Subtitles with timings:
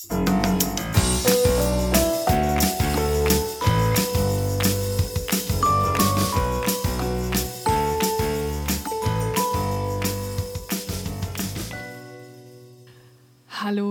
[0.00, 0.36] Hallo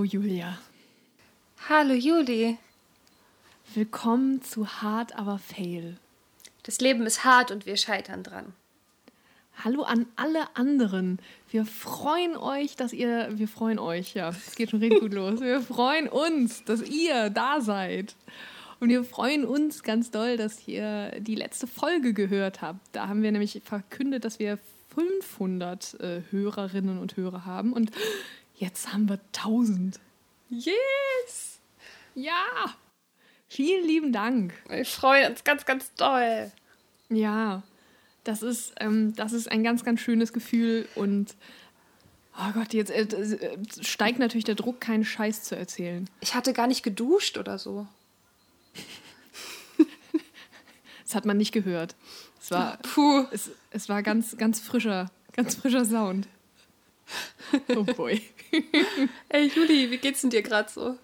[0.05, 0.57] Julia.
[1.67, 2.57] Hallo Juli.
[3.73, 5.97] Willkommen zu Hard aber Fail.
[6.63, 8.53] Das Leben ist hart und wir scheitern dran.
[9.63, 11.17] Hallo an alle anderen.
[11.49, 15.41] Wir freuen euch, dass ihr, wir freuen euch, ja, es geht schon richtig gut los.
[15.41, 18.15] Wir freuen uns, dass ihr da seid.
[18.79, 22.81] Und wir freuen uns ganz doll, dass ihr die letzte Folge gehört habt.
[22.91, 24.59] Da haben wir nämlich verkündet, dass wir
[24.93, 27.73] 500 äh, Hörerinnen und Hörer haben.
[27.73, 27.89] Und
[28.57, 29.99] jetzt haben wir 1000.
[30.51, 31.59] Yes!
[32.13, 32.45] Ja!
[33.47, 34.53] Vielen lieben Dank.
[34.69, 36.51] Wir freuen uns ganz, ganz doll.
[37.09, 37.63] Ja,
[38.27, 41.35] das ist, ähm, das ist ein ganz, ganz schönes Gefühl und
[42.37, 46.09] oh Gott, jetzt äh, äh, steigt natürlich der Druck, keinen Scheiß zu erzählen.
[46.19, 47.87] Ich hatte gar nicht geduscht oder so.
[51.03, 51.95] Das hat man nicht gehört.
[52.41, 53.25] Es war, Puh.
[53.31, 56.27] Es, es war ganz, ganz frischer, ganz frischer Sound.
[57.69, 58.21] Oh boy.
[59.29, 60.97] Ey, Juli, wie geht's denn dir gerade so?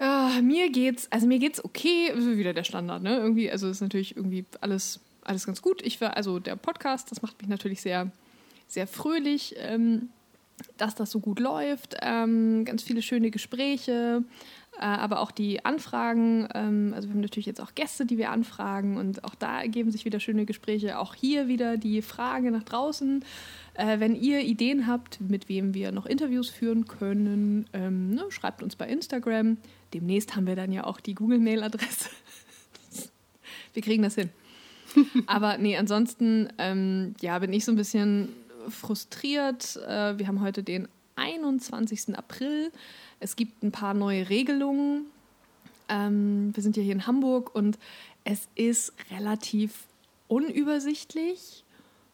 [0.00, 3.18] Ja, mir geht's, also mir geht's okay, wieder der Standard, ne?
[3.18, 5.82] Irgendwie, also ist natürlich irgendwie alles, alles ganz gut.
[5.82, 8.10] Ich war, also der Podcast, das macht mich natürlich sehr,
[8.68, 10.10] sehr fröhlich, ähm,
[10.76, 11.96] dass das so gut läuft.
[12.02, 14.22] Ähm, ganz viele schöne Gespräche,
[14.76, 16.48] äh, aber auch die Anfragen.
[16.54, 19.90] Ähm, also wir haben natürlich jetzt auch Gäste, die wir anfragen und auch da ergeben
[19.90, 20.98] sich wieder schöne Gespräche.
[20.98, 23.24] Auch hier wieder die Frage nach draußen.
[23.74, 28.62] Äh, wenn ihr Ideen habt, mit wem wir noch Interviews führen können, ähm, ne, schreibt
[28.62, 29.56] uns bei Instagram.
[29.92, 32.10] Demnächst haben wir dann ja auch die Google-Mail-Adresse.
[33.74, 34.30] wir kriegen das hin.
[35.26, 38.28] Aber nee, ansonsten ähm, ja, bin ich so ein bisschen
[38.68, 39.76] frustriert.
[39.76, 42.16] Äh, wir haben heute den 21.
[42.16, 42.72] April.
[43.20, 45.06] Es gibt ein paar neue Regelungen.
[45.88, 47.78] Ähm, wir sind ja hier in Hamburg und
[48.24, 49.84] es ist relativ
[50.28, 51.64] unübersichtlich,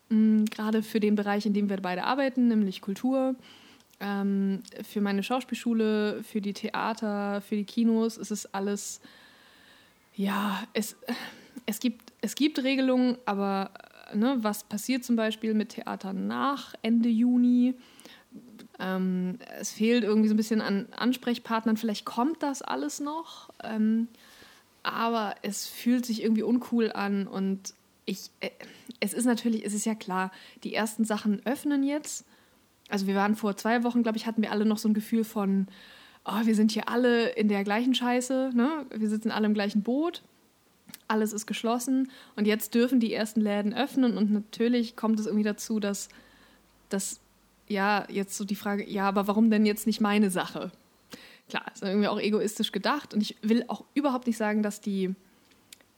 [0.09, 3.37] mh, gerade für den Bereich, in dem wir beide arbeiten, nämlich Kultur.
[4.01, 9.01] Ähm, für meine Schauspielschule, für die Theater, für die Kinos ist es alles,
[10.17, 10.97] ja, es,
[11.67, 13.71] es, gibt, es gibt Regelungen, aber
[14.15, 17.75] ne, was passiert zum Beispiel mit Theatern nach Ende Juni?
[18.79, 21.77] Ähm, es fehlt irgendwie so ein bisschen an Ansprechpartnern.
[21.77, 24.09] Vielleicht kommt das alles noch, ähm,
[24.83, 27.75] aber es fühlt sich irgendwie uncool an und
[28.07, 28.51] ich, äh,
[29.01, 30.33] es ist natürlich, es ist ja klar,
[30.65, 32.25] die ersten Sachen öffnen jetzt.
[32.89, 35.25] Also wir waren vor zwei Wochen, glaube ich, hatten wir alle noch so ein Gefühl
[35.25, 35.69] von,
[36.25, 38.87] oh, wir sind hier alle in der gleichen Scheiße, ne?
[38.91, 40.23] wir sitzen alle im gleichen Boot
[41.09, 45.45] alles ist geschlossen und jetzt dürfen die ersten Läden öffnen und natürlich kommt es irgendwie
[45.45, 46.09] dazu, dass,
[46.89, 47.21] dass
[47.69, 50.73] ja, jetzt so die Frage, ja, aber warum denn jetzt nicht meine Sache?
[51.49, 55.15] Klar, ist irgendwie auch egoistisch gedacht und ich will auch überhaupt nicht sagen, dass die,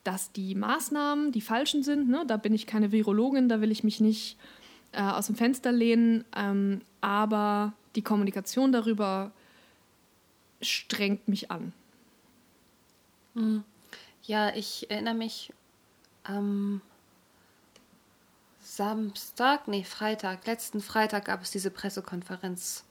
[0.04, 2.08] dass die Maßnahmen die falschen sind.
[2.08, 2.24] Ne?
[2.26, 4.36] Da bin ich keine Virologin, da will ich mich nicht
[4.92, 9.32] äh, aus dem Fenster lehnen, ähm, aber die Kommunikation darüber
[10.60, 11.72] strengt mich an.
[13.34, 13.64] Mhm.
[14.22, 15.52] Ja, ich erinnere mich
[16.24, 16.80] am
[18.60, 22.84] Samstag, nee, Freitag, letzten Freitag gab es diese Pressekonferenz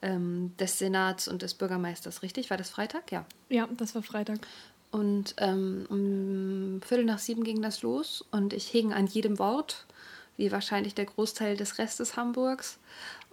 [0.00, 2.50] ähm, des Senats und des Bürgermeisters, richtig?
[2.50, 3.12] War das Freitag?
[3.12, 3.26] Ja.
[3.48, 4.38] Ja, das war Freitag.
[4.90, 9.86] Und ähm, um Viertel nach sieben ging das los und ich hing an jedem Wort,
[10.36, 12.78] wie wahrscheinlich der Großteil des Restes Hamburgs.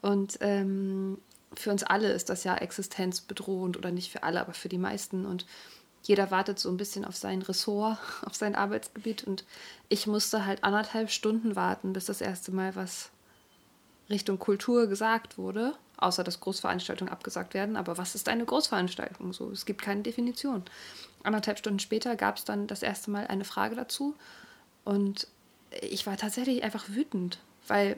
[0.02, 1.20] Und ähm,
[1.54, 5.26] für uns alle ist das ja existenzbedrohend oder nicht für alle, aber für die meisten.
[5.26, 5.46] Und
[6.04, 9.44] jeder wartet so ein bisschen auf sein Ressort, auf sein Arbeitsgebiet und
[9.90, 13.10] ich musste halt anderthalb Stunden warten, bis das erste Mal was
[14.10, 17.78] Richtung Kultur gesagt wurde, außer dass Großveranstaltungen abgesagt werden.
[17.78, 19.32] Aber was ist eine Großveranstaltung?
[19.32, 20.64] So, es gibt keine Definition.
[21.24, 24.16] Anderthalb Stunden später gab es dann das erste Mal eine Frage dazu
[24.84, 25.28] und
[25.82, 27.98] ich war tatsächlich einfach wütend, weil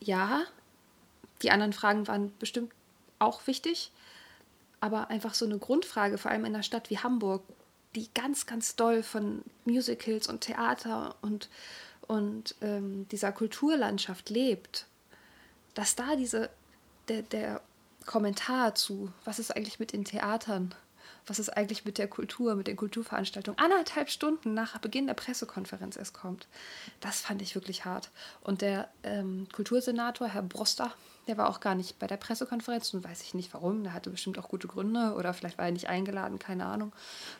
[0.00, 0.42] ja,
[1.42, 2.72] die anderen Fragen waren bestimmt
[3.18, 3.90] auch wichtig,
[4.80, 7.42] aber einfach so eine Grundfrage, vor allem in einer Stadt wie Hamburg,
[7.94, 11.48] die ganz, ganz doll von Musicals und Theater und,
[12.06, 14.86] und ähm, dieser Kulturlandschaft lebt,
[15.74, 16.50] dass da diese,
[17.08, 17.60] der, der
[18.06, 20.74] Kommentar zu, was ist eigentlich mit den Theatern,
[21.26, 25.96] was ist eigentlich mit der Kultur, mit den Kulturveranstaltungen, anderthalb Stunden nach Beginn der Pressekonferenz
[25.96, 26.46] erst kommt.
[27.00, 28.10] Das fand ich wirklich hart.
[28.40, 30.92] Und der ähm, Kultursenator, Herr Broster,
[31.28, 33.84] der war auch gar nicht bei der Pressekonferenz und weiß ich nicht warum.
[33.84, 36.92] Der hatte bestimmt auch gute Gründe oder vielleicht war er nicht eingeladen, keine Ahnung.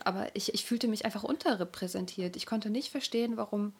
[0.04, 2.36] Aber ich, ich fühlte mich einfach unterrepräsentiert.
[2.36, 3.72] Ich konnte nicht verstehen, warum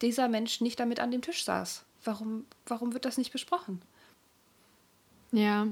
[0.00, 1.84] dieser Mensch nicht damit an dem Tisch saß.
[2.04, 3.82] Warum, warum wird das nicht besprochen?
[5.32, 5.66] Ja,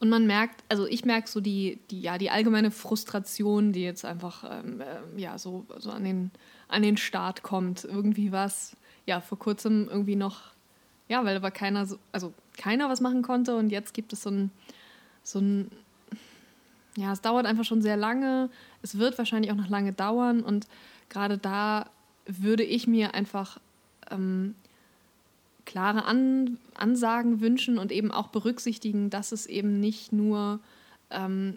[0.00, 4.06] Und man merkt, also ich merke so die, die, ja, die allgemeine Frustration, die jetzt
[4.06, 6.30] einfach ähm, äh, ja, so, so an, den,
[6.68, 7.84] an den Start kommt.
[7.84, 10.40] Irgendwie was, ja, vor kurzem irgendwie noch,
[11.08, 14.30] ja, weil aber keiner, so, also keiner was machen konnte und jetzt gibt es so
[14.30, 14.50] ein,
[15.22, 15.70] so ein,
[16.96, 18.50] ja, es dauert einfach schon sehr lange.
[18.82, 20.66] Es wird wahrscheinlich auch noch lange dauern und
[21.08, 21.88] gerade da
[22.26, 23.58] würde ich mir einfach
[24.10, 24.54] ähm,
[25.64, 30.60] klare An Ansagen wünschen und eben auch berücksichtigen, dass es eben nicht nur
[31.10, 31.54] ähm,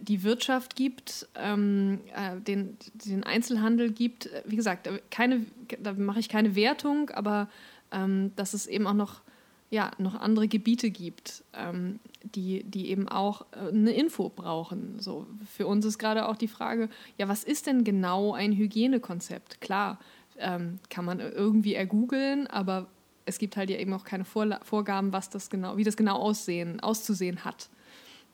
[0.00, 4.28] die Wirtschaft gibt, ähm, äh, den, den Einzelhandel gibt.
[4.44, 5.44] Wie gesagt, keine,
[5.82, 7.48] da mache ich keine Wertung, aber
[7.92, 9.20] ähm, dass es eben auch noch,
[9.70, 14.98] ja, noch andere Gebiete gibt, ähm, die, die eben auch äh, eine Info brauchen.
[14.98, 16.88] So, für uns ist gerade auch die Frage,
[17.18, 19.60] ja, was ist denn genau ein Hygienekonzept?
[19.60, 20.00] Klar,
[20.38, 22.88] ähm, kann man irgendwie ergoogeln, aber
[23.26, 26.16] es gibt halt ja eben auch keine Vorla Vorgaben, was das genau, wie das genau
[26.16, 27.70] aussehen, auszusehen hat.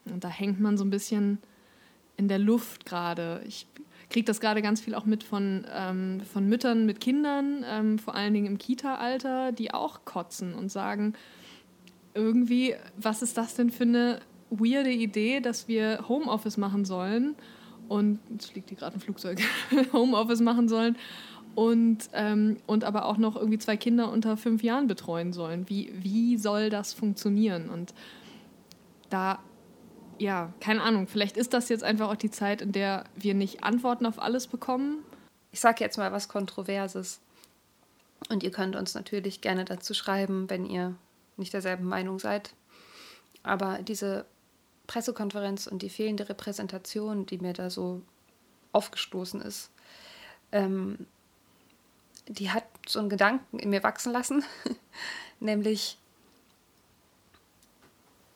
[0.06, 1.38] Und da hängt man so ein bisschen
[2.16, 3.42] in der Luft gerade.
[3.46, 3.66] Ich
[4.08, 8.14] kriege das gerade ganz viel auch mit von, ähm, von Müttern mit Kindern, ähm, vor
[8.14, 11.14] allen Dingen im Kita-Alter, die auch kotzen und sagen,
[12.14, 14.20] irgendwie, was ist das denn für eine
[14.50, 17.34] weirde Idee, dass wir Homeoffice machen sollen
[17.88, 19.40] und, jetzt fliegt hier gerade ein Flugzeug,
[19.92, 20.96] Homeoffice machen sollen
[21.54, 25.68] und, ähm, und aber auch noch irgendwie zwei Kinder unter fünf Jahren betreuen sollen.
[25.68, 27.70] Wie, wie soll das funktionieren?
[27.70, 27.94] Und
[29.10, 29.38] da,
[30.18, 33.64] ja, keine Ahnung, vielleicht ist das jetzt einfach auch die Zeit, in der wir nicht
[33.64, 34.98] Antworten auf alles bekommen.
[35.52, 37.20] Ich sage jetzt mal was Kontroverses.
[38.28, 40.94] Und ihr könnt uns natürlich gerne dazu schreiben, wenn ihr
[41.36, 42.54] nicht derselben Meinung seid.
[43.42, 44.26] Aber diese
[44.86, 48.02] Pressekonferenz und die fehlende Repräsentation, die mir da so
[48.72, 49.70] aufgestoßen ist,
[50.52, 51.06] ähm,
[52.28, 54.44] die hat so einen Gedanken in mir wachsen lassen,
[55.40, 55.98] nämlich,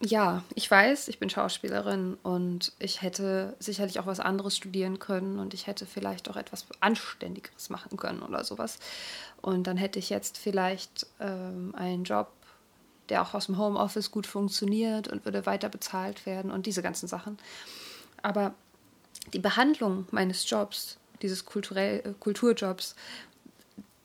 [0.03, 5.39] ja, ich weiß, ich bin Schauspielerin und ich hätte sicherlich auch was anderes studieren können
[5.39, 8.79] und ich hätte vielleicht auch etwas Anständigeres machen können oder sowas.
[9.43, 12.33] Und dann hätte ich jetzt vielleicht ähm, einen Job,
[13.11, 17.07] der auch aus dem Homeoffice gut funktioniert und würde weiter bezahlt werden und diese ganzen
[17.07, 17.37] Sachen.
[18.23, 18.55] Aber
[19.35, 22.97] die Behandlung meines Jobs, dieses kulturell, äh, Kulturjobs,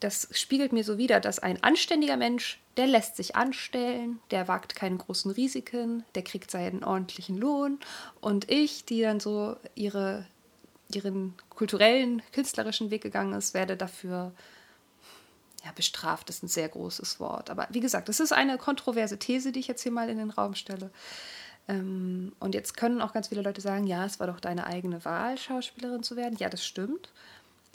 [0.06, 4.76] das spiegelt mir so wider, dass ein anständiger Mensch, der lässt sich anstellen, der wagt
[4.76, 7.80] keine großen Risiken, der kriegt seinen ordentlichen Lohn.
[8.20, 10.24] Und ich, die dann so ihre,
[10.94, 14.30] ihren kulturellen, künstlerischen Weg gegangen ist, werde dafür
[15.64, 17.50] ja, bestraft ist ein sehr großes Wort.
[17.50, 20.30] Aber wie gesagt, das ist eine kontroverse These, die ich jetzt hier mal in den
[20.30, 20.92] Raum stelle.
[21.66, 25.04] Ähm, und jetzt können auch ganz viele Leute sagen, ja, es war doch deine eigene
[25.04, 26.36] Wahl, Schauspielerin zu werden.
[26.38, 27.10] Ja, das stimmt.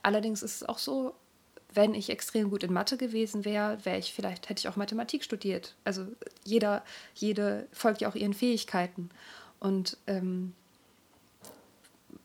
[0.01, 1.13] Allerdings ist es auch so,
[1.73, 5.23] wenn ich extrem gut in Mathe gewesen wäre, wäre ich vielleicht, hätte ich auch Mathematik
[5.23, 5.75] studiert.
[5.83, 6.05] Also
[6.43, 6.83] jeder,
[7.15, 9.09] jede folgt ja auch ihren Fähigkeiten.
[9.59, 10.53] Und ähm,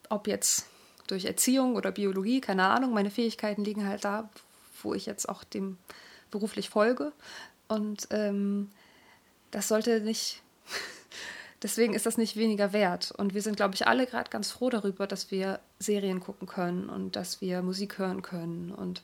[0.09, 0.65] ob jetzt
[1.07, 4.29] durch Erziehung oder Biologie, keine Ahnung, meine Fähigkeiten liegen halt da,
[4.83, 5.77] wo ich jetzt auch dem
[6.31, 7.13] beruflich folge.
[7.67, 8.69] Und ähm,
[9.51, 10.41] das sollte nicht,
[11.61, 13.11] deswegen ist das nicht weniger wert.
[13.11, 16.89] Und wir sind, glaube ich, alle gerade ganz froh darüber, dass wir Serien gucken können
[16.89, 19.01] und dass wir Musik hören können und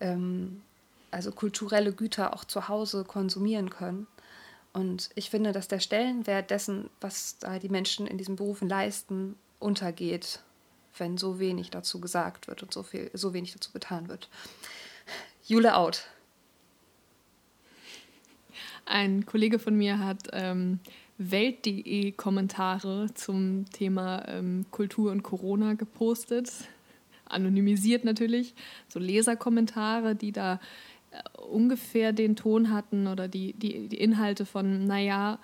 [0.00, 0.62] ähm,
[1.10, 4.06] also kulturelle Güter auch zu Hause konsumieren können.
[4.72, 9.36] Und ich finde, dass der Stellenwert dessen, was da die Menschen in diesen Berufen leisten,
[9.58, 10.40] untergeht,
[10.96, 14.28] wenn so wenig dazu gesagt wird und so, viel, so wenig dazu getan wird.
[15.44, 16.04] Jule out.
[18.86, 20.80] Ein Kollege von mir hat ähm,
[21.22, 26.50] Welt.de Kommentare zum Thema ähm, Kultur und Corona gepostet
[27.30, 28.54] anonymisiert natürlich,
[28.88, 30.60] so Leserkommentare, die da
[31.10, 35.38] äh, ungefähr den Ton hatten oder die, die, die Inhalte von, naja,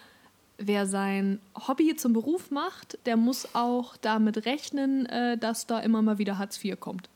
[0.59, 6.03] wer sein Hobby zum Beruf macht, der muss auch damit rechnen, äh, dass da immer
[6.03, 7.09] mal wieder Hartz IV kommt.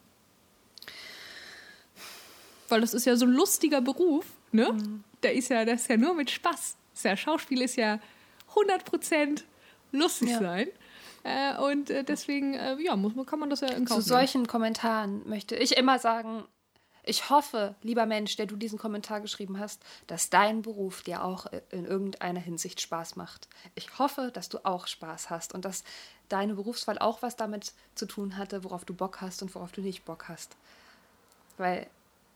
[2.68, 4.72] Weil das ist ja so ein lustiger Beruf, ne?
[4.72, 5.02] Mhm.
[5.22, 6.76] Der ist ja, das ist ja nur mit Spaß.
[6.94, 7.98] Das ja, Schauspiel ist ja
[8.54, 9.42] 100%
[9.92, 10.38] lustig ja.
[10.38, 10.68] sein.
[11.22, 14.46] Äh, und äh, deswegen, äh, ja, muss, kann man das ja in Kauf Zu solchen
[14.46, 16.44] Kommentaren möchte ich immer sagen,
[17.02, 21.46] ich hoffe, lieber Mensch, der du diesen Kommentar geschrieben hast, dass dein Beruf dir auch
[21.70, 23.48] in irgendeiner Hinsicht Spaß macht.
[23.74, 25.82] Ich hoffe, dass du auch Spaß hast und dass
[26.28, 29.80] deine Berufswahl auch was damit zu tun hatte, worauf du Bock hast und worauf du
[29.80, 30.56] nicht Bock hast.
[31.56, 31.88] Weil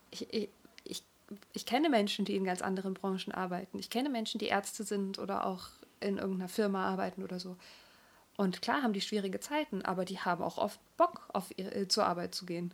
[0.09, 0.49] ich, ich,
[0.83, 1.03] ich,
[1.53, 3.77] ich kenne Menschen, die in ganz anderen Branchen arbeiten.
[3.79, 5.69] Ich kenne Menschen, die Ärzte sind oder auch
[6.05, 7.57] in irgendeiner Firma arbeiten oder so.
[8.37, 11.87] Und klar haben die schwierige Zeiten, aber die haben auch oft Bock, auf ihre, äh,
[11.87, 12.73] zur Arbeit zu gehen.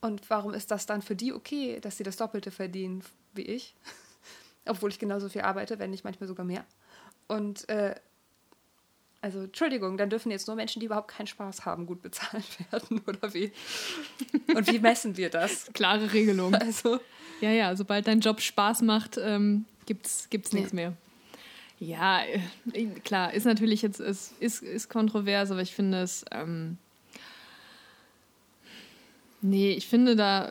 [0.00, 3.74] Und warum ist das dann für die okay, dass sie das Doppelte verdienen wie ich?
[4.66, 6.64] Obwohl ich genauso viel arbeite, wenn nicht manchmal sogar mehr.
[7.28, 7.94] Und äh,
[9.20, 13.00] Also, Entschuldigung, dann dürfen jetzt nur Menschen, die überhaupt keinen Spaß haben, gut bezahlt werden,
[13.06, 13.52] oder wie?
[14.54, 15.70] Und wie messen wir das?
[15.74, 16.54] Klare Regelung.
[16.54, 16.98] Also.
[17.40, 20.60] Ja, ja, sobald dein Job Spaß macht, ähm, gibt es nee.
[20.60, 20.96] nichts mehr.
[21.82, 22.20] Ja,
[22.72, 26.24] äh, klar, ist natürlich jetzt, ist, ist, ist kontrovers, aber ich finde es.
[26.30, 26.78] Ähm,
[29.40, 30.48] nee, ich finde da,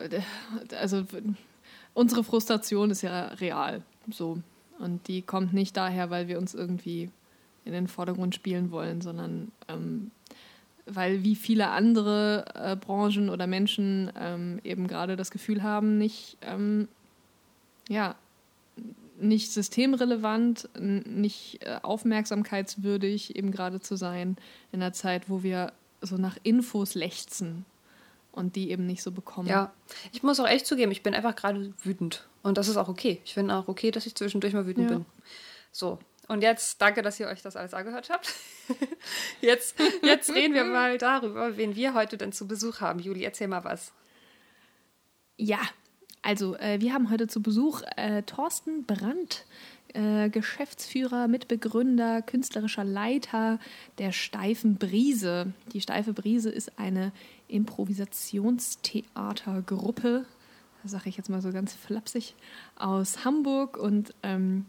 [0.78, 1.06] also
[1.94, 3.80] unsere Frustration ist ja real.
[4.10, 4.42] So.
[4.78, 7.08] Und die kommt nicht daher, weil wir uns irgendwie
[7.64, 10.10] in den Vordergrund spielen wollen, sondern ähm,
[10.84, 16.36] weil wie viele andere äh, Branchen oder Menschen ähm, eben gerade das Gefühl haben, nicht,
[16.42, 16.88] ähm,
[17.88, 18.16] ja,
[19.22, 24.36] nicht systemrelevant, nicht äh, aufmerksamkeitswürdig eben gerade zu sein
[24.72, 27.64] in einer Zeit, wo wir so nach Infos lechzen
[28.32, 29.48] und die eben nicht so bekommen.
[29.48, 29.72] Ja,
[30.12, 33.20] ich muss auch echt zugeben, ich bin einfach gerade wütend und das ist auch okay.
[33.24, 34.96] Ich finde auch okay, dass ich zwischendurch mal wütend ja.
[34.96, 35.06] bin.
[35.70, 35.98] So,
[36.28, 38.32] und jetzt danke, dass ihr euch das alles angehört habt.
[39.40, 43.00] jetzt, jetzt reden wir mal darüber, wen wir heute denn zu Besuch haben.
[43.00, 43.92] Juli, erzähl mal was.
[45.36, 45.60] Ja,
[46.22, 49.44] also äh, wir haben heute zu Besuch äh, Thorsten Brandt,
[49.92, 53.58] äh, Geschäftsführer, Mitbegründer, künstlerischer Leiter
[53.98, 55.52] der Steifen Brise.
[55.72, 57.10] Die Steife Brise ist eine
[57.48, 60.24] Improvisationstheatergruppe,
[60.84, 62.36] sage ich jetzt mal so ganz flapsig,
[62.76, 64.66] aus Hamburg und ähm,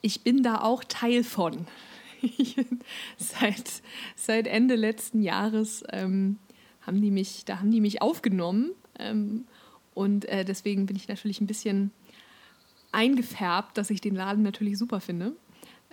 [0.00, 1.66] ich bin da auch Teil von.
[3.16, 3.82] seit,
[4.16, 6.38] seit Ende letzten Jahres ähm,
[6.82, 8.72] haben die mich, da haben die mich aufgenommen.
[8.98, 9.46] Ähm,
[9.94, 11.90] und äh, deswegen bin ich natürlich ein bisschen
[12.92, 15.32] eingefärbt, dass ich den Laden natürlich super finde.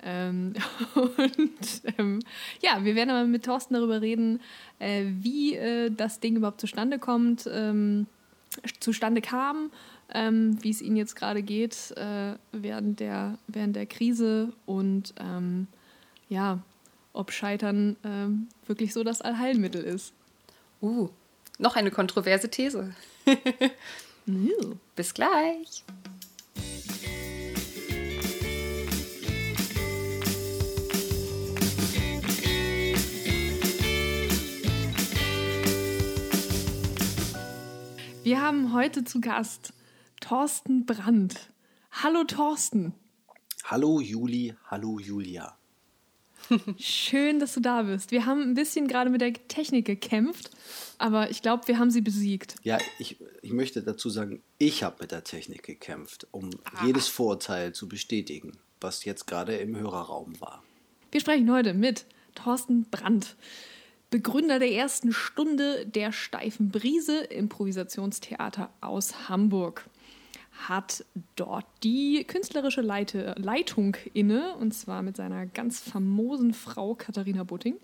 [0.01, 0.53] Ähm,
[0.96, 2.20] und ähm,
[2.62, 4.41] ja, wir werden aber mit Thorsten darüber reden,
[4.79, 8.08] äh, wie äh, das Ding überhaupt zustande kommt, ähm,
[8.79, 9.72] zustande kam
[10.13, 15.68] ähm, wie es ihnen jetzt gerade geht äh, während, der, während der Krise und ähm,
[16.29, 16.60] ja,
[17.13, 20.13] ob Scheitern ähm, wirklich so das Allheilmittel ist.
[20.82, 21.10] Uh,
[21.58, 22.96] noch eine kontroverse These.
[24.95, 25.83] Bis gleich.
[38.23, 39.73] Wir haben heute zu Gast
[40.21, 41.51] Thorsten Brandt.
[41.91, 42.93] Hallo Thorsten.
[43.63, 45.59] Hallo Juli, hallo Julia.
[46.77, 48.12] Schön, dass du da bist.
[48.12, 50.51] Wir haben ein bisschen gerade mit der Technik gekämpft,
[50.98, 52.56] aber ich glaube, wir haben sie besiegt.
[52.63, 56.86] Ja, ich, ich möchte dazu sagen, ich habe mit der Technik gekämpft, um ah.
[56.86, 60.63] jedes Vorurteil zu bestätigen, was jetzt gerade im Hörerraum war.
[61.12, 63.36] Wir sprechen heute mit Thorsten Brandt.
[64.12, 69.86] Begründer der ersten Stunde der Steifen Brise Improvisationstheater aus Hamburg
[70.68, 77.44] hat dort die künstlerische Leite, Leitung inne, und zwar mit seiner ganz famosen Frau Katharina
[77.44, 77.75] Butting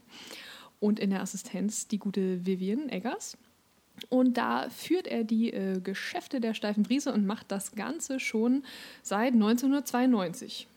[0.80, 3.38] und in der Assistenz die gute Vivian Eggers.
[4.10, 8.64] Und da führt er die äh, Geschäfte der Steifen Brise und macht das Ganze schon
[9.02, 10.68] seit 1992.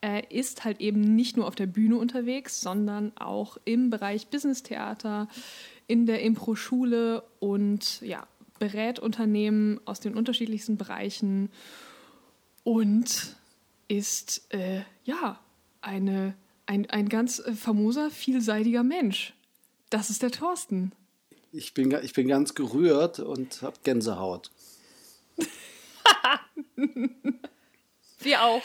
[0.00, 5.28] Er ist halt eben nicht nur auf der Bühne unterwegs, sondern auch im Bereich Business-Theater,
[5.86, 8.26] in der Impro-Schule und ja,
[8.60, 11.50] berät Unternehmen aus den unterschiedlichsten Bereichen
[12.62, 13.34] und
[13.88, 15.40] ist äh, ja
[15.80, 16.34] eine,
[16.66, 19.34] ein, ein ganz äh, famoser, vielseitiger Mensch.
[19.88, 20.92] Das ist der Thorsten.
[21.50, 24.52] Ich bin, ich bin ganz gerührt und habe Gänsehaut.
[28.20, 28.62] Wir auch.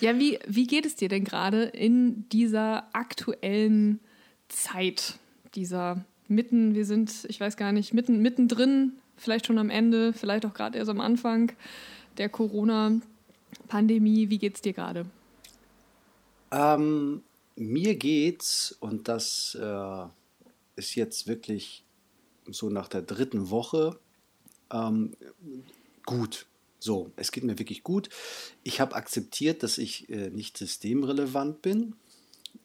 [0.00, 4.00] Ja, wie, wie geht es dir denn gerade in dieser aktuellen
[4.48, 5.18] Zeit,
[5.54, 10.46] dieser mitten, wir sind, ich weiß gar nicht, mitten, mittendrin, vielleicht schon am Ende, vielleicht
[10.46, 11.52] auch gerade erst am Anfang
[12.18, 14.30] der Corona-Pandemie.
[14.30, 15.06] Wie geht's dir gerade?
[16.50, 17.22] Ähm,
[17.56, 20.04] mir geht's, und das äh,
[20.76, 21.84] ist jetzt wirklich
[22.48, 23.98] so nach der dritten Woche,
[24.72, 25.12] ähm,
[26.04, 26.46] gut.
[26.78, 28.10] So, es geht mir wirklich gut.
[28.62, 31.94] Ich habe akzeptiert, dass ich äh, nicht systemrelevant bin.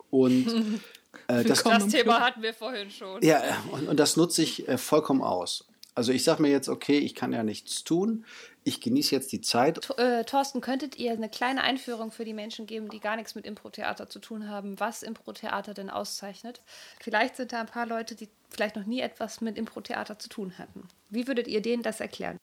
[0.10, 0.48] Und
[1.28, 3.22] Äh, das, das Thema hatten wir vorhin schon.
[3.24, 3.42] Ja,
[3.72, 5.66] und, und das nutze ich äh, vollkommen aus.
[5.94, 8.26] Also ich sage mir jetzt, okay, ich kann ja nichts tun.
[8.64, 9.90] Ich genieße jetzt die Zeit.
[9.98, 13.46] Äh, Thorsten, könntet ihr eine kleine Einführung für die Menschen geben, die gar nichts mit
[13.46, 16.62] Impro-Theater zu tun haben, was Impro-Theater denn auszeichnet?
[17.02, 20.58] Vielleicht sind da ein paar Leute, die vielleicht noch nie etwas mit Impro-Theater zu tun
[20.58, 20.88] hatten.
[21.10, 22.38] Wie würdet ihr denen das erklären?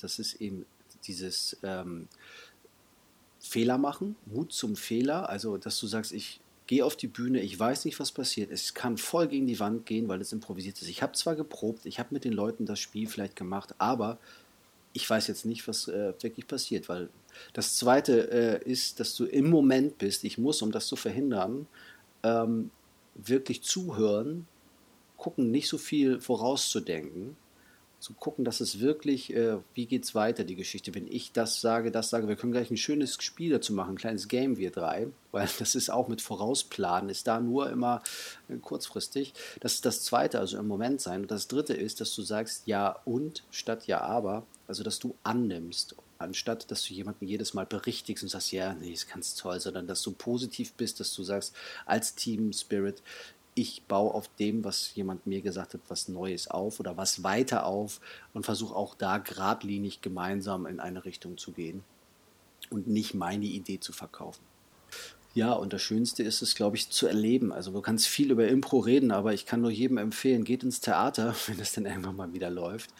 [0.00, 0.64] Das ist eben
[1.06, 2.08] dieses ähm,
[3.40, 5.28] Fehler machen, Mut zum Fehler.
[5.28, 8.50] Also, dass du sagst, ich gehe auf die Bühne, ich weiß nicht, was passiert.
[8.50, 10.88] Es kann voll gegen die Wand gehen, weil es improvisiert ist.
[10.88, 14.18] Ich habe zwar geprobt, ich habe mit den Leuten das Spiel vielleicht gemacht, aber
[14.92, 17.08] ich weiß jetzt nicht, was äh, wirklich passiert, weil
[17.52, 20.24] das Zweite äh, ist, dass du im Moment bist.
[20.24, 21.66] Ich muss, um das zu verhindern,
[22.22, 22.70] ähm,
[23.14, 24.46] wirklich zuhören,
[25.16, 27.36] gucken, nicht so viel vorauszudenken
[28.04, 30.94] zu gucken, dass es wirklich, äh, wie es weiter, die Geschichte.
[30.94, 33.98] Wenn ich das sage, das sage, wir können gleich ein schönes Spiel dazu machen, ein
[33.98, 38.02] kleines Game, wir drei, weil das ist auch mit Vorausplanen, ist da nur immer
[38.48, 39.32] äh, kurzfristig.
[39.60, 41.22] Das ist das Zweite, also im Moment sein.
[41.22, 45.14] Und das Dritte ist, dass du sagst ja und statt ja aber, also dass du
[45.22, 49.60] annimmst anstatt dass du jemanden jedes Mal berichtigst und sagst, ja, nee, ist ganz toll,
[49.60, 51.54] sondern dass du positiv bist, dass du sagst,
[51.86, 53.02] als Team Spirit,
[53.54, 57.66] ich baue auf dem, was jemand mir gesagt hat, was Neues auf oder was weiter
[57.66, 58.00] auf
[58.32, 61.84] und versuche auch da geradlinig gemeinsam in eine Richtung zu gehen
[62.70, 64.42] und nicht meine Idee zu verkaufen.
[65.34, 67.52] Ja, und das Schönste ist es, glaube ich, zu erleben.
[67.52, 70.80] Also du kannst viel über Impro reden, aber ich kann nur jedem empfehlen, geht ins
[70.80, 72.90] Theater, wenn es dann irgendwann mal wieder läuft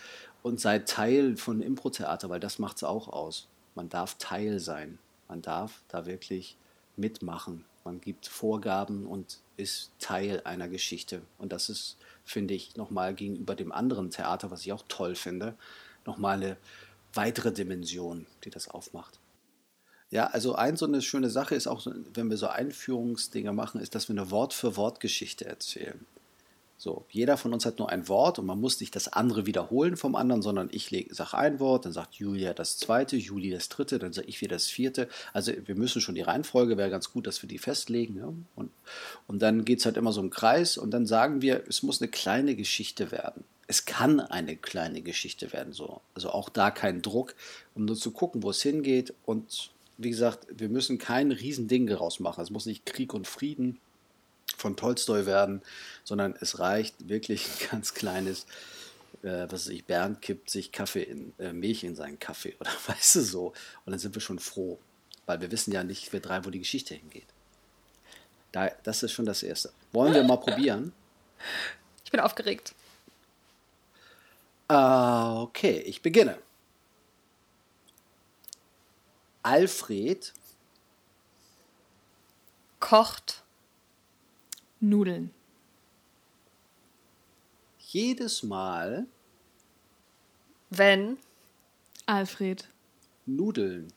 [0.43, 3.49] und seid Teil von Impro-Theater, weil das macht es auch aus.
[3.75, 4.99] Man darf Teil sein.
[5.27, 6.57] Man darf da wirklich
[6.97, 7.65] mitmachen.
[7.85, 11.23] Man gibt Vorgaben und ist Teil einer Geschichte.
[11.39, 15.55] Und das ist, finde ich, nochmal gegenüber dem anderen Theater, was ich auch toll finde,
[16.05, 16.57] nochmal eine
[17.13, 19.19] weitere Dimension, die das aufmacht.
[20.11, 23.95] Ja, also ein so eine schöne Sache ist auch, wenn wir so Einführungsdinge machen, ist,
[23.95, 26.07] dass wir eine Wort-für-Wort-Geschichte erzählen.
[26.77, 29.97] So, jeder von uns hat nur ein Wort und man muss nicht das andere wiederholen
[29.97, 33.99] vom anderen, sondern ich sage ein Wort, dann sagt Julia das zweite, Juli das dritte,
[33.99, 35.09] dann sage ich wieder das vierte.
[35.33, 38.17] Also wir müssen schon die Reihenfolge, wäre ganz gut, dass wir die festlegen.
[38.19, 38.33] Ja?
[38.57, 38.71] Und,
[39.29, 42.03] und dann geht es halt immer so im Kreis und dann sagen wir, es muss
[42.03, 43.45] eine kleine Geschichte werden.
[43.67, 46.03] Es kann eine kleine Geschichte werden, so.
[46.15, 47.35] Also auch da kein Druck,
[47.75, 49.15] um nur zu gucken, wo es hingeht.
[49.25, 52.43] Und wie gesagt, wir müssen kein Riesending daraus machen.
[52.43, 53.79] Es muss nicht Krieg und Frieden
[54.65, 55.61] von Tolstoi werden,
[56.05, 58.47] sondern es reicht wirklich ein ganz kleines,
[59.23, 62.71] äh, was weiß ich, Bernd kippt sich Kaffee in, äh, Milch in seinen Kaffee oder
[62.87, 63.49] weißt du so.
[63.85, 64.79] Und dann sind wir schon froh,
[65.27, 67.27] weil wir wissen ja nicht, wir drei, wo die Geschichte hingeht.
[68.53, 69.71] Da, das ist schon das Erste.
[69.93, 70.95] Wollen wir mal probieren?
[72.07, 72.75] Ich bin aufgeregt.
[74.73, 76.39] Uh, okay, ich beginne.
[79.43, 80.33] Alfred
[82.81, 83.44] kocht
[84.89, 85.33] Nudeln.
[87.79, 89.07] Jedes Mal,
[90.69, 91.19] wenn?
[92.07, 92.69] Alfred.
[93.25, 93.93] Nudeln.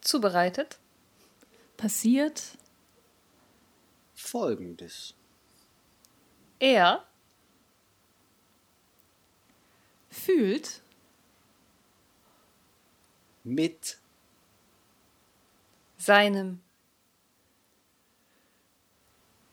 [0.00, 0.78] Zubereitet,
[1.76, 2.58] passiert.
[4.14, 5.14] Folgendes.
[6.58, 7.06] Er?
[10.10, 10.82] Fühlt.
[13.44, 13.98] Mit
[15.96, 16.61] seinem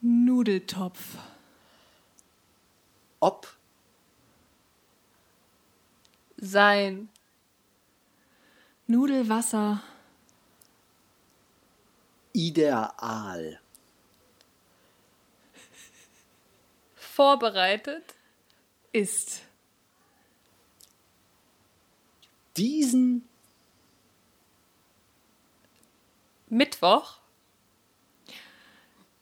[0.02, 1.18] Nudeltopf.
[3.20, 3.48] Ob?
[6.38, 7.10] Sein.
[8.88, 9.84] Nudelwasser.
[12.32, 13.60] Ideal.
[16.96, 18.16] Vorbereitet.
[18.92, 19.42] Ist.
[22.56, 23.28] Diesen
[26.48, 27.20] Mittwoch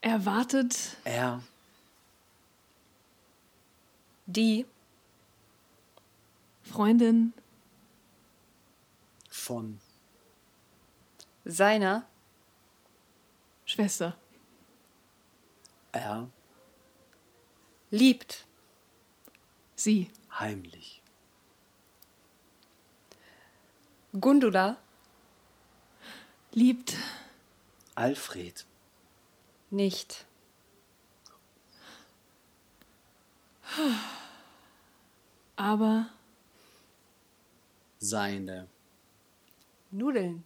[0.08, 1.44] erwartet er
[4.26, 4.66] die
[6.64, 7.34] Freundin
[9.30, 9.80] von
[11.44, 12.06] seiner
[13.66, 14.18] Schwester.
[15.92, 16.30] er
[17.90, 18.46] liebt
[19.76, 20.10] Sie.
[20.40, 21.02] heimlich.
[24.20, 24.78] Gundula
[26.52, 26.96] Liebt
[27.96, 28.67] Alfred
[29.70, 30.28] nicht
[35.58, 36.10] aber
[38.00, 38.70] seine.
[39.92, 40.44] Nudeln.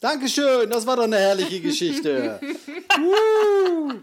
[0.00, 2.40] Dankeschön, das war doch eine herrliche Geschichte.
[2.98, 4.00] uh.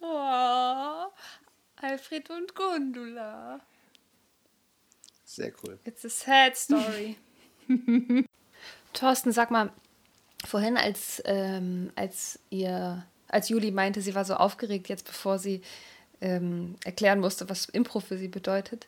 [0.00, 1.06] Oh,
[1.76, 3.60] Alfred und Gundula.
[5.24, 5.78] Sehr cool.
[5.84, 7.16] It's a sad story.
[8.92, 9.70] Thorsten, sag mal,
[10.46, 15.62] vorhin, als, ähm, als ihr, als Juli meinte, sie war so aufgeregt, jetzt bevor sie
[16.20, 18.86] ähm, erklären musste, was Impro für sie bedeutet,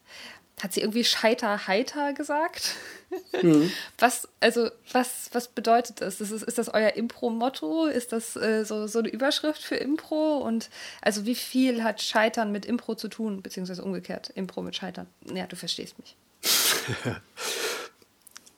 [0.63, 2.75] hat sie irgendwie Scheiter heiter gesagt?
[3.43, 3.73] Mhm.
[3.99, 6.21] Was, also, was, was bedeutet das?
[6.21, 7.87] Ist, das, ist das euer Impro-Motto?
[7.87, 10.37] Ist das äh, so, so eine Überschrift für Impro?
[10.37, 10.71] Und
[11.03, 15.09] also wie viel hat Scheitern mit Impro zu tun, beziehungsweise umgekehrt, Impro mit Scheitern?
[15.35, 16.15] Ja, du verstehst mich.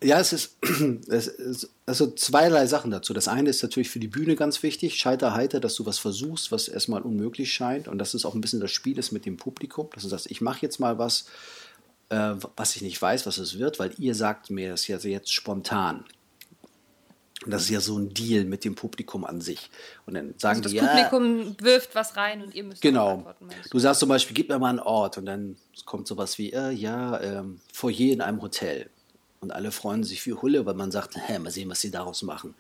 [0.03, 0.57] Ja, es ist,
[1.09, 3.13] es ist also zweierlei Sachen dazu.
[3.15, 6.53] Das eine ist natürlich für die Bühne ganz wichtig, scheiter heiter, dass du was versuchst,
[6.53, 9.37] was erstmal unmöglich scheint und dass es auch ein bisschen das Spiel ist mit dem
[9.37, 11.27] Publikum, dass du sagst, ich mache jetzt mal was,
[12.09, 15.33] äh, was ich nicht weiß, was es wird, weil ihr sagt mir das ja jetzt
[15.33, 16.05] spontan.
[17.45, 19.69] Und das ist ja so ein Deal mit dem Publikum an sich.
[20.07, 23.15] Und dann sagen Also das die, Publikum ja, wirft was rein und ihr müsst Genau.
[23.15, 23.47] antworten.
[23.47, 23.71] meinst du?
[23.71, 26.71] Du sagst zum Beispiel, gib mir mal einen Ort und dann kommt sowas wie, äh,
[26.71, 28.89] ja, ähm, Foyer in einem Hotel.
[29.43, 32.23] Und alle freuen sich wie Hulle, weil man sagt, hä, mal sehen, was sie daraus
[32.23, 32.55] machen.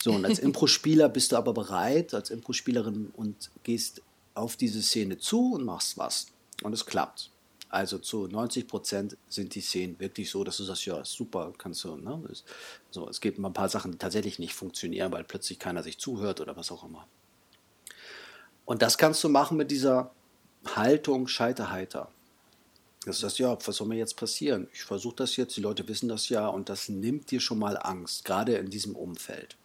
[0.00, 4.02] So, und als Impro-Spieler bist du aber bereit, als Impro-Spielerin und gehst
[4.34, 6.26] auf diese Szene zu und machst was.
[6.62, 7.30] Und es klappt.
[7.70, 11.82] Also zu 90 Prozent sind die Szenen wirklich so, dass du sagst, ja, super, kannst
[11.84, 11.96] du.
[11.96, 12.22] Ne?
[12.90, 15.98] So, es gibt mal ein paar Sachen, die tatsächlich nicht funktionieren, weil plötzlich keiner sich
[15.98, 17.06] zuhört oder was auch immer.
[18.66, 20.12] Und das kannst du machen mit dieser
[20.76, 22.10] Haltung Scheiterheiter.
[23.04, 24.68] Das ist ja, was soll mir jetzt passieren?
[24.72, 27.76] Ich versuche das jetzt, die Leute wissen das ja und das nimmt dir schon mal
[27.76, 29.56] Angst, gerade in diesem Umfeld.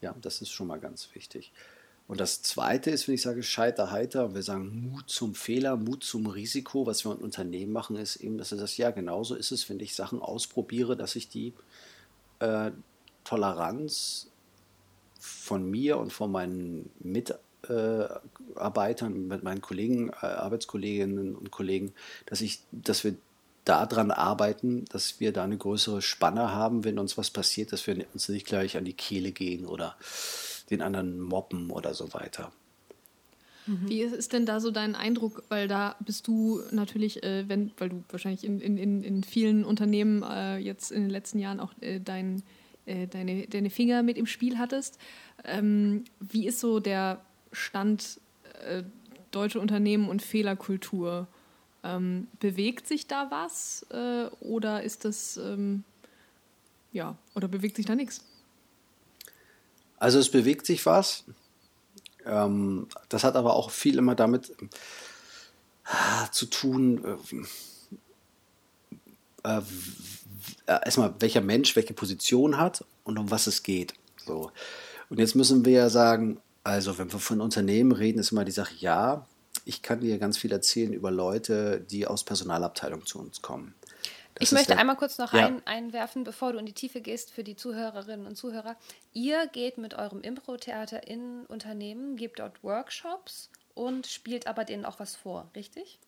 [0.00, 1.52] Ja, das ist schon mal ganz wichtig.
[2.08, 6.02] Und das Zweite ist, wenn ich sage Scheiterheiter, und wir sagen Mut zum Fehler, Mut
[6.02, 9.52] zum Risiko, was wir in Unternehmen machen, ist eben, dass du das, ja, genauso ist
[9.52, 11.52] es, wenn ich Sachen ausprobiere, dass ich die
[12.40, 12.72] äh,
[13.22, 14.26] Toleranz
[15.20, 21.92] von mir und von meinen Mitarbeitern, mit meinen Kollegen, äh, Arbeitskolleginnen und Kollegen,
[22.26, 23.14] dass ich, dass wir
[23.64, 28.04] daran arbeiten, dass wir da eine größere Spanne haben, wenn uns was passiert, dass wir
[28.12, 29.96] uns nicht gleich an die Kehle gehen oder
[30.70, 32.52] den anderen mobben oder so weiter.
[33.66, 35.44] Wie ist denn da so dein Eindruck?
[35.48, 39.64] Weil da bist du natürlich, äh, wenn, weil du wahrscheinlich in, in, in, in vielen
[39.64, 42.42] Unternehmen äh, jetzt in den letzten Jahren auch äh, dein,
[42.86, 44.98] äh, deine, deine Finger mit im Spiel hattest.
[45.44, 47.20] Ähm, wie ist so der
[47.52, 48.20] Stand
[48.64, 48.82] äh,
[49.30, 51.26] deutsche Unternehmen und Fehlerkultur?
[51.82, 55.84] Ähm, bewegt sich da was äh, oder ist das, ähm,
[56.92, 58.22] ja, oder bewegt sich da nichts?
[59.98, 61.24] Also es bewegt sich was.
[62.26, 64.54] Ähm, das hat aber auch viel immer damit
[65.86, 67.18] äh, zu tun,
[69.42, 69.62] äh, äh,
[70.66, 73.94] erstmal welcher Mensch welche Position hat und um was es geht.
[74.24, 74.52] So.
[75.08, 78.52] Und jetzt müssen wir ja sagen, also wenn wir von Unternehmen reden, ist immer die
[78.52, 79.26] Sache, ja,
[79.64, 83.74] ich kann dir ganz viel erzählen über Leute, die aus Personalabteilung zu uns kommen.
[84.34, 85.46] Das Ich möchte der- einmal kurz noch Ja.
[85.46, 88.76] ein, einwerfen, bevor du in die Tiefe gehst für die Zuhörerinnen und Zuhörer.
[89.12, 94.98] Ihr geht mit eurem Impro-Theater in Unternehmen, gebt dort Workshops und spielt aber denen auch
[94.98, 95.98] was vor, richtig?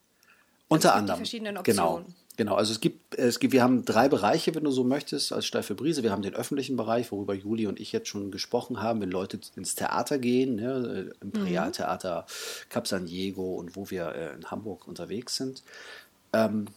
[0.73, 1.17] Unter es gibt die anderem.
[1.19, 1.95] verschiedenen Genau.
[1.95, 2.15] Optionen.
[2.39, 5.45] Genau, also es gibt, es gibt, wir haben drei Bereiche, wenn du so möchtest, als
[5.45, 6.03] Steife Brise.
[6.03, 9.39] Wir haben den öffentlichen Bereich, worüber Juli und ich jetzt schon gesprochen haben, wenn Leute
[9.55, 12.25] ins Theater gehen, ne, im Imperialtheater,
[12.71, 15.63] Cap San Diego und wo wir äh, in Hamburg unterwegs sind.
[16.33, 16.69] Ähm,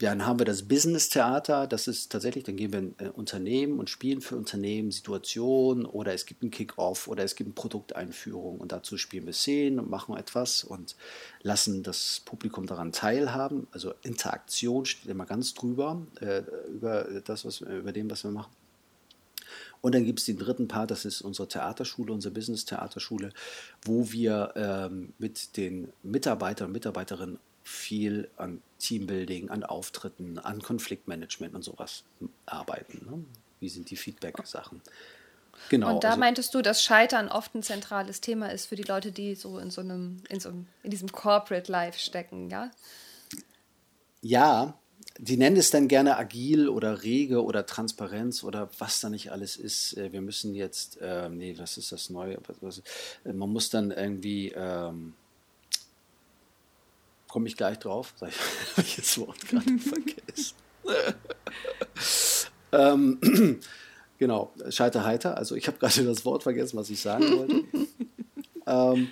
[0.00, 3.90] dann haben wir das Business-Theater, das ist tatsächlich, dann gehen wir in äh, Unternehmen und
[3.90, 8.72] spielen für Unternehmen Situationen oder es gibt einen Kick-Off oder es gibt eine Produkteinführung und
[8.72, 10.96] dazu spielen wir Szenen und machen etwas und
[11.42, 13.66] lassen das Publikum daran teilhaben.
[13.72, 18.52] Also Interaktion steht immer ganz drüber, äh, über das, was, über dem, was wir machen.
[19.82, 23.32] Und dann gibt es den dritten Part, das ist unsere Theaterschule, unsere Business-Theaterschule,
[23.82, 27.38] wo wir ähm, mit den Mitarbeitern und Mitarbeiterinnen
[27.70, 32.04] viel an Teambuilding, an Auftritten, an Konfliktmanagement und sowas
[32.46, 33.06] arbeiten.
[33.08, 33.24] Ne?
[33.60, 34.80] Wie sind die Feedback-Sachen?
[35.68, 35.94] Genau.
[35.94, 39.12] und da also- meintest du, dass Scheitern oft ein zentrales Thema ist für die Leute,
[39.12, 42.70] die so in so einem, in so einem, in diesem Corporate Life stecken, ja?
[44.22, 44.74] Ja,
[45.18, 49.56] die nennen es dann gerne agil oder rege oder Transparenz oder was da nicht alles
[49.56, 49.96] ist.
[49.96, 52.38] Äh, Wir müssen jetzt, ähm, nee, was ist das Neue?
[53.24, 55.14] Äh, man muss dann irgendwie, ähm,
[57.30, 58.32] komme ich gleich drauf, habe
[58.82, 60.56] ich das Wort gerade vergessen.
[62.72, 63.60] ähm,
[64.18, 65.36] genau, Scheiterheiter.
[65.36, 67.64] Also ich habe gerade das Wort vergessen, was ich sagen wollte.
[68.66, 69.08] ähm,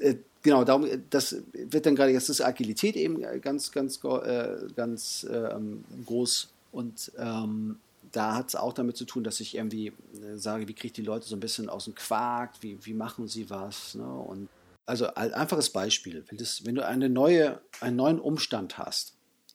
[0.00, 4.00] äh, genau, darum, äh, das wird dann gerade, jetzt ist Agilität eben äh, ganz, ganz,
[4.04, 7.76] äh, ganz ähm, groß und ähm,
[8.12, 10.92] da hat es auch damit zu tun, dass ich irgendwie äh, sage, wie kriege ich
[10.92, 13.94] die Leute so ein bisschen aus dem Quark, wie, wie machen sie was.
[13.94, 14.04] Ne?
[14.04, 14.48] Und
[14.90, 19.14] also ein einfaches Beispiel, wenn, du eine neue, einen neuen Umstand hast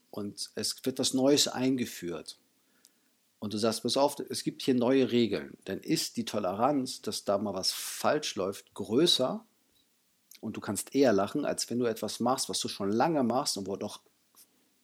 [0.10, 2.40] und es wird was Neues eingeführt
[3.40, 7.26] und du sagst, pass auf, es gibt hier neue Regeln, dann ist die Toleranz, dass
[7.26, 9.46] da mal was falsch läuft, größer
[10.40, 13.58] und du kannst eher lachen, als wenn du etwas machst, was du schon lange machst
[13.58, 14.00] und wo doch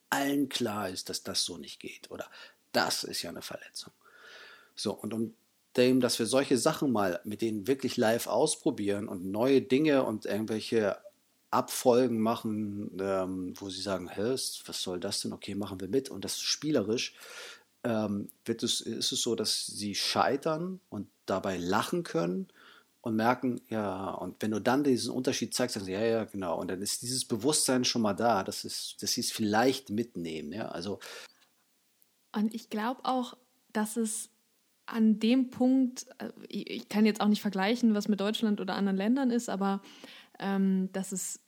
[0.10, 2.30] allen klar ist, dass das so nicht geht oder
[2.74, 3.94] das ist ja eine Verletzung.
[4.76, 5.34] So, und um
[5.78, 10.26] dem, dass wir solche Sachen mal mit denen wirklich live ausprobieren und neue Dinge und
[10.26, 10.98] irgendwelche
[11.52, 15.34] Abfolgen machen, ähm, wo sie sagen, Hä, was soll das denn?
[15.34, 17.14] Okay, machen wir mit und das spielerisch.
[17.84, 22.48] ähm, wird es, ist es so, dass sie scheitern und dabei lachen können
[23.02, 26.70] und merken, ja, und wenn du dann diesen Unterschied zeigst, dann ja, ja, genau, und
[26.70, 30.68] dann ist dieses Bewusstsein schon mal da, dass, es, dass sie es vielleicht mitnehmen, ja,
[30.70, 31.00] also.
[32.34, 33.38] Und ich glaube auch,
[33.74, 34.30] dass es
[34.92, 38.98] an dem Punkt, äh, ich kann jetzt auch nicht vergleichen, was mit Deutschland oder anderen
[38.98, 39.82] Ländern ist, aber
[40.40, 41.40] ähm, dass es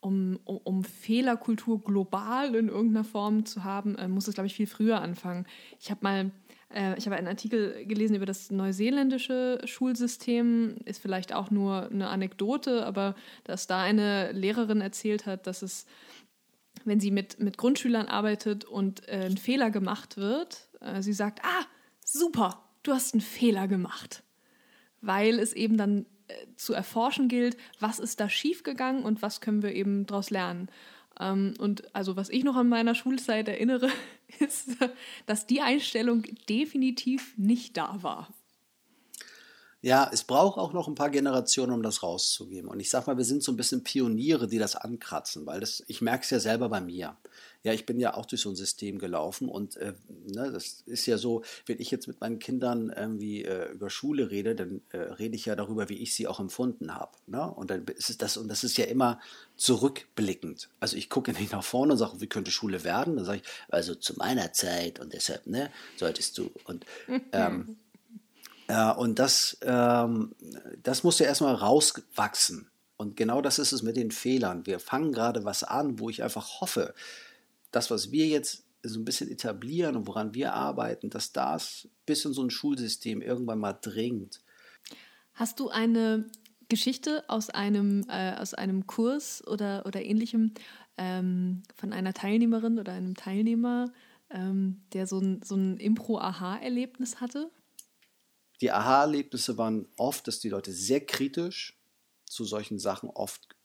[0.00, 4.54] um, um, um, Fehlerkultur global in irgendeiner Form zu haben, äh, muss es, glaube ich,
[4.54, 5.46] viel früher anfangen.
[5.78, 6.30] Ich habe mal,
[6.74, 12.08] äh, ich habe einen Artikel gelesen über das neuseeländische Schulsystem, ist vielleicht auch nur eine
[12.08, 15.86] Anekdote, aber dass da eine Lehrerin erzählt hat, dass es,
[16.84, 21.44] wenn sie mit, mit Grundschülern arbeitet und äh, ein Fehler gemacht wird, äh, sie sagt,
[21.44, 21.64] ah,
[22.04, 24.22] super, du hast einen Fehler gemacht.
[25.00, 26.06] Weil es eben dann
[26.56, 30.68] zu erforschen gilt, was ist da schiefgegangen und was können wir eben daraus lernen.
[31.20, 33.88] Ähm, und also was ich noch an meiner Schulzeit erinnere,
[34.38, 34.76] ist,
[35.26, 38.28] dass die Einstellung definitiv nicht da war.
[39.84, 42.70] Ja, es braucht auch noch ein paar Generationen, um das rauszugeben.
[42.70, 45.82] Und ich sag mal, wir sind so ein bisschen Pioniere, die das ankratzen, weil das,
[45.88, 47.16] ich merke es ja selber bei mir.
[47.64, 49.94] Ja, ich bin ja auch durch so ein System gelaufen und äh,
[50.26, 54.30] ne, das ist ja so, wenn ich jetzt mit meinen Kindern irgendwie äh, über Schule
[54.30, 57.12] rede, dann äh, rede ich ja darüber, wie ich sie auch empfunden habe.
[57.26, 57.44] Ne?
[57.52, 59.20] Und dann ist das, und das ist ja immer
[59.56, 60.70] zurückblickend.
[60.78, 63.16] Also ich gucke nicht nach vorne und sage, wie könnte Schule werden?
[63.16, 66.50] Dann sage ich, also zu meiner Zeit und deshalb, ne, solltest du.
[66.64, 66.84] Und
[67.32, 67.78] ähm,
[68.68, 70.34] ja, und das, ähm,
[70.82, 72.70] das muss ja erstmal rauswachsen.
[72.96, 74.66] Und genau das ist es mit den Fehlern.
[74.66, 76.94] Wir fangen gerade was an, wo ich einfach hoffe,
[77.72, 82.24] das, was wir jetzt so ein bisschen etablieren und woran wir arbeiten, dass das bis
[82.24, 84.40] in so ein Schulsystem irgendwann mal dringt.
[85.34, 86.26] Hast du eine
[86.68, 90.54] Geschichte aus einem, äh, aus einem Kurs oder, oder ähnlichem
[90.96, 93.92] ähm, von einer Teilnehmerin oder einem Teilnehmer,
[94.30, 97.50] ähm, der so ein, so ein Impro-Aha-Erlebnis hatte?
[98.62, 101.76] Die Aha-Erlebnisse waren oft, dass die Leute sehr kritisch
[102.24, 103.56] zu solchen Sachen oft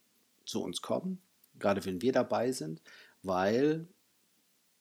[0.43, 1.21] zu uns kommen,
[1.59, 2.81] gerade wenn wir dabei sind,
[3.21, 3.87] weil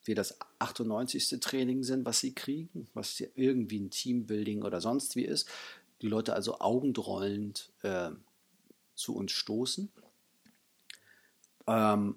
[0.05, 1.39] wir das 98.
[1.41, 5.51] Training sind, was sie kriegen, was ja irgendwie ein Teambuilding oder sonst wie ist.
[6.01, 8.11] Die Leute also augendrollend äh,
[8.95, 9.93] zu uns stoßen.
[11.67, 12.17] Ähm,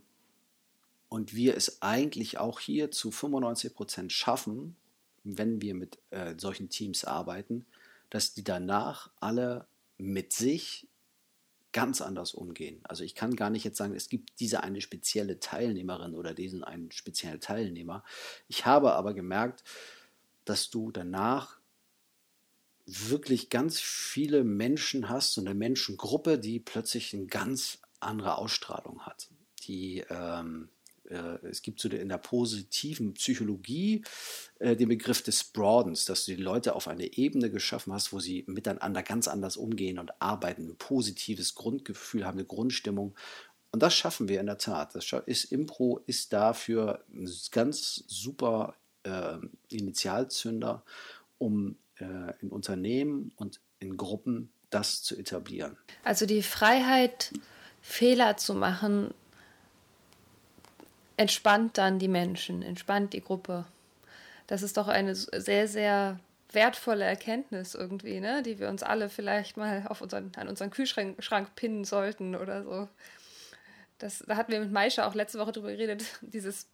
[1.10, 4.78] und wir es eigentlich auch hier zu 95 Prozent schaffen,
[5.24, 7.66] wenn wir mit äh, solchen Teams arbeiten,
[8.10, 9.68] dass die danach alle
[9.98, 10.88] mit sich
[11.72, 12.80] ganz anders umgehen.
[12.84, 16.64] Also ich kann gar nicht jetzt sagen, es gibt diese eine spezielle Teilnehmerin oder diesen
[16.64, 18.04] einen speziellen Teilnehmer.
[18.48, 19.64] Ich habe aber gemerkt,
[20.46, 21.60] dass du danach
[22.86, 29.30] wirklich ganz viele Menschen hast, so eine Menschengruppe, die plötzlich eine ganz andere Ausstrahlung hat,
[29.68, 30.79] die ähm, äh,
[31.10, 34.04] es gibt so in der positiven Psychologie
[34.60, 38.20] äh, den Begriff des Broadens, dass du die Leute auf eine Ebene geschaffen hast, wo
[38.20, 43.16] sie miteinander ganz anders umgehen und arbeiten, ein positives Grundgefühl haben, eine Grundstimmung.
[43.72, 44.96] Und das schaffen wir in der Tat.
[44.96, 49.38] Das ist Impro ist dafür ein ganz super äh,
[49.70, 50.84] Initialzünder,
[51.38, 52.06] um äh,
[52.42, 55.78] in Unternehmen und in Gruppen das zu etablieren.
[56.04, 57.32] Also die Freiheit,
[57.82, 59.14] Fehler zu machen,
[61.20, 63.66] entspannt dann die Menschen, entspannt die Gruppe.
[64.48, 66.18] Das ist doch eine sehr, sehr
[66.54, 68.42] wertvolle Erkenntnis irgendwie, ne?
[68.42, 72.64] die wir uns alle vielleicht mal auf unseren, an unseren Kühlschrank Schrank pinnen sollten oder
[72.64, 72.88] so.
[73.98, 76.68] Das, da hatten wir mit Maisha auch letzte Woche drüber geredet, dieses,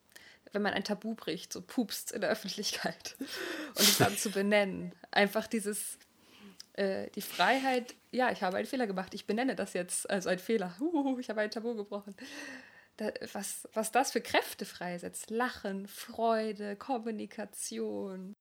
[0.51, 3.15] wenn man ein Tabu bricht, so pupst in der Öffentlichkeit
[3.69, 4.91] und es dann zu benennen.
[5.09, 5.97] Einfach dieses,
[6.73, 10.37] äh, die Freiheit, ja, ich habe einen Fehler gemacht, ich benenne das jetzt als ein
[10.37, 10.77] Fehler.
[10.79, 12.15] Huhuhu, ich habe ein Tabu gebrochen
[12.97, 15.29] da, was, was das für Kräfte freisetzt.
[15.29, 18.35] Lachen, Freude, Kommunikation.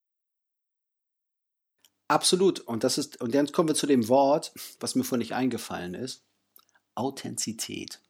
[2.08, 2.60] Absolut.
[2.60, 5.94] Und das ist, und jetzt kommen wir zu dem Wort, was mir vorhin nicht eingefallen
[5.94, 6.22] ist.
[6.94, 8.00] Authentizität.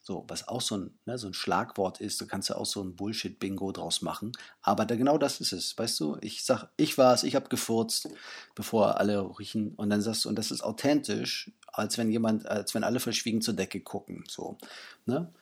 [0.00, 2.80] So, was auch so ein, ne, so ein Schlagwort ist, du kannst ja auch so
[2.80, 4.32] ein Bullshit-Bingo draus machen.
[4.62, 5.76] Aber da, genau das ist es.
[5.76, 8.08] Weißt du, ich sag, ich war's, ich habe gefurzt,
[8.54, 9.74] bevor alle riechen.
[9.74, 13.42] Und dann sagst du, und das ist authentisch, als wenn jemand, als wenn alle verschwiegen
[13.42, 14.24] zur Decke gucken.
[14.28, 14.58] So,
[15.06, 15.32] ne?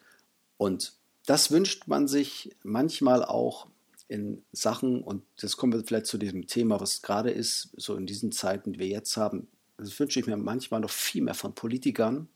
[0.56, 0.92] Und
[1.26, 3.66] das wünscht man sich manchmal auch
[4.08, 8.06] in Sachen, und das kommen wir vielleicht zu diesem Thema, was gerade ist, so in
[8.06, 11.54] diesen Zeiten, die wir jetzt haben, das wünsche ich mir manchmal noch viel mehr von
[11.54, 12.28] Politikern,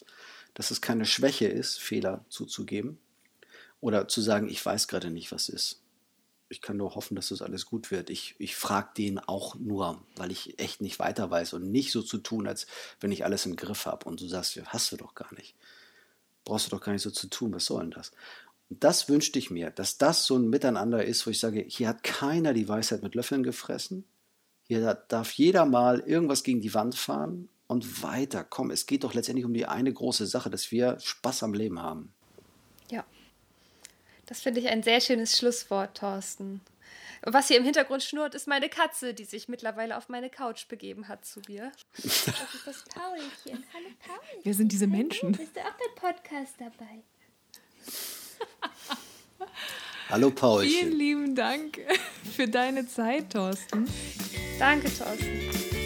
[0.55, 2.99] dass es keine Schwäche ist, Fehler zuzugeben
[3.81, 5.83] oder zu sagen, ich weiß gerade nicht, was ist.
[6.49, 8.09] Ich kann nur hoffen, dass das alles gut wird.
[8.09, 12.03] Ich, ich frage den auch nur, weil ich echt nicht weiter weiß und nicht so
[12.03, 12.67] zu tun, als
[13.01, 14.09] wenn ich alles im Griff habe.
[14.09, 15.55] Und du sagst, hast du doch gar nicht
[16.49, 18.11] brauchst du doch gar nicht so zu tun, was soll denn das?
[18.71, 22.03] Das wünschte ich mir, dass das so ein Miteinander ist, wo ich sage, hier hat
[22.03, 24.05] keiner die Weisheit mit Löffeln gefressen.
[24.67, 28.45] Hier darf jeder mal irgendwas gegen die Wand fahren und weiter.
[28.45, 31.81] Komm, es geht doch letztendlich um die eine große Sache, dass wir Spaß am Leben
[31.81, 32.13] haben.
[32.91, 33.05] Ja.
[34.27, 36.61] Das finde ich ein sehr schönes Schlusswort, Thorsten.
[37.23, 41.09] Was hier im Hintergrund schnurrt, ist meine Katze, die sich mittlerweile auf meine Couch begeben
[41.09, 41.73] hat zu mir.
[41.95, 43.65] Das ist das Paulchen.
[43.75, 44.41] Hallo Paulchen.
[44.45, 45.33] Wer sind diese Menschen?
[45.33, 47.03] Bist du auch beim Podcast dabei?
[50.09, 50.71] Hallo Paulchen.
[50.71, 51.81] Vielen lieben Dank
[52.37, 53.87] für deine Zeit, Thorsten.
[54.59, 55.78] Danke, Thorsten.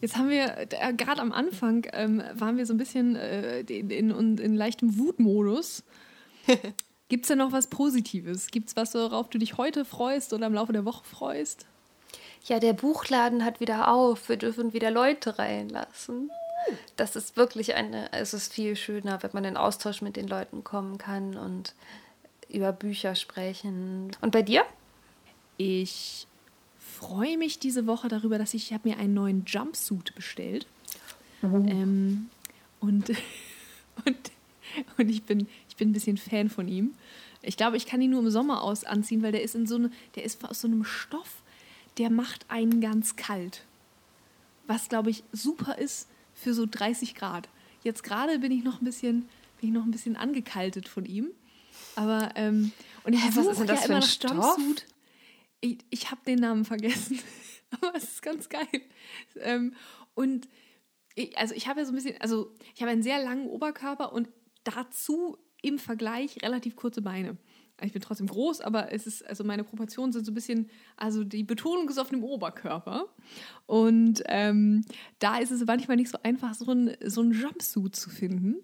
[0.00, 3.90] Jetzt haben wir äh, gerade am Anfang ähm, waren wir so ein bisschen äh, in,
[3.90, 5.84] in, in leichtem Wutmodus.
[7.08, 8.48] Gibt es da noch was Positives?
[8.48, 11.66] Gibt es was, worauf du dich heute freust oder im Laufe der Woche freust?
[12.44, 14.28] Ja, der Buchladen hat wieder auf.
[14.28, 16.30] Wir dürfen wieder Leute reinlassen.
[16.96, 20.64] Das ist wirklich eine, es ist viel schöner, wenn man in Austausch mit den Leuten
[20.64, 21.74] kommen kann und
[22.48, 24.10] über Bücher sprechen.
[24.20, 24.64] Und bei dir?
[25.56, 26.26] Ich
[26.96, 30.66] freue mich diese Woche darüber, dass ich, ich habe mir einen neuen Jumpsuit bestellt.
[31.42, 31.68] Mhm.
[31.68, 32.30] Ähm,
[32.80, 33.10] und,
[34.04, 34.16] und,
[34.96, 36.94] und ich bin, ich bin ein bisschen Fan von ihm.
[37.42, 39.76] Ich glaube, ich kann ihn nur im Sommer aus anziehen, weil der ist in so
[39.76, 41.42] eine, der ist aus so einem Stoff,
[41.98, 43.62] der macht einen ganz kalt.
[44.66, 47.48] Was, glaube ich, super ist für so 30 Grad.
[47.84, 49.28] Jetzt gerade bin ich noch ein bisschen,
[49.60, 51.28] bin ich noch ein bisschen angekaltet von ihm.
[51.94, 52.72] Aber, ähm,
[53.04, 54.58] und ich was ist denn das ja für ein Stoff?
[54.58, 54.86] Jumpsuit.
[55.66, 57.18] Ich, ich habe den Namen vergessen.
[57.70, 58.66] Aber es ist ganz geil.
[59.40, 59.74] Ähm,
[60.14, 60.48] und
[61.14, 64.12] ich, also ich habe ja so ein bisschen, also ich habe einen sehr langen Oberkörper
[64.12, 64.28] und
[64.64, 67.36] dazu im Vergleich relativ kurze Beine.
[67.82, 71.24] Ich bin trotzdem groß, aber es ist, also meine Proportionen sind so ein bisschen, also
[71.24, 73.06] die Betonung ist auf dem Oberkörper.
[73.66, 74.82] Und ähm,
[75.18, 78.56] da ist es manchmal nicht so einfach, so ein, so ein Jumpsuit zu finden.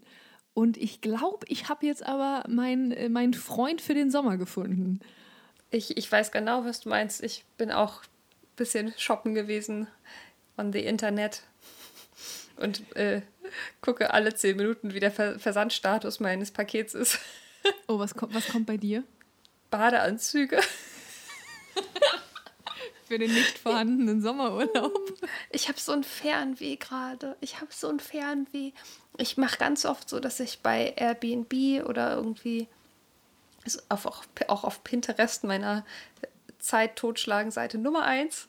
[0.55, 5.01] Und ich glaube, ich habe jetzt aber meinen mein Freund für den Sommer gefunden.
[5.73, 7.23] Ich, ich weiß genau, was du meinst.
[7.23, 9.87] Ich bin auch ein bisschen shoppen gewesen
[10.59, 11.45] on the Internet
[12.59, 13.23] und äh,
[13.81, 17.19] gucke alle zehn Minuten, wie der Versandstatus meines Pakets ist.
[17.87, 19.05] Oh, was kommt, was kommt bei dir?
[19.71, 20.61] Badeanzüge.
[23.07, 24.99] Für den nicht vorhandenen Sommerurlaub.
[25.51, 27.37] Ich habe so ein Fernweh gerade.
[27.41, 28.73] Ich habe so ein Fernweh.
[29.17, 32.67] Ich mache ganz oft so, dass ich bei Airbnb oder irgendwie
[33.89, 35.85] auf, auch, auch auf Pinterest meiner
[36.59, 38.49] Zeit totschlagen Seite Nummer eins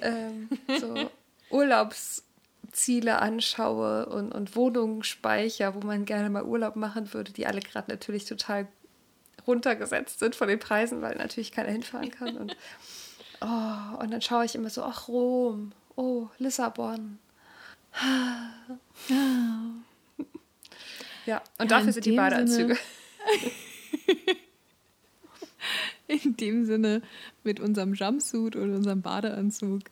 [0.00, 0.48] ähm,
[0.80, 1.10] so
[1.50, 7.60] Urlaubsziele anschaue und, und Wohnungen speichere, wo man gerne mal Urlaub machen würde, die alle
[7.60, 8.68] gerade natürlich total
[9.46, 12.36] runtergesetzt sind von den Preisen, weil natürlich keiner hinfahren kann.
[12.36, 12.56] Und,
[13.40, 17.18] oh, und dann schaue ich immer so, ach Rom, oh, Lissabon.
[21.26, 22.76] ja, und ja, dafür sind die Badeanzüge.
[26.24, 27.02] In dem Sinne,
[27.42, 29.82] mit unserem Jumpsuit und unserem Badeanzug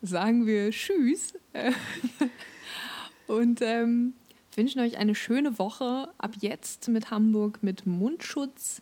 [0.00, 1.34] sagen wir Tschüss
[3.26, 4.14] und ähm,
[4.54, 8.80] wünschen euch eine schöne Woche ab jetzt mit Hamburg mit Mundschutz.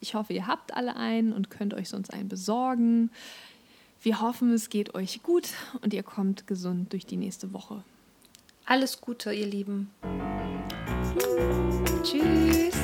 [0.00, 3.10] Ich hoffe, ihr habt alle einen und könnt euch sonst einen besorgen.
[4.02, 5.48] Wir hoffen, es geht euch gut
[5.80, 7.84] und ihr kommt gesund durch die nächste Woche.
[8.64, 9.90] Alles Gute, ihr Lieben.
[12.02, 12.74] Tschüss.